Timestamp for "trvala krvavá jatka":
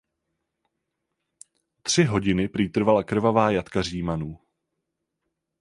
2.69-3.81